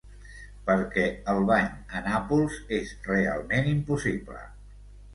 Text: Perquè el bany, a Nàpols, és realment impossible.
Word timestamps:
Perquè 0.69 1.03
el 1.33 1.43
bany, 1.51 1.69
a 1.99 2.03
Nàpols, 2.09 2.59
és 2.81 2.97
realment 3.13 3.73
impossible. 3.79 4.45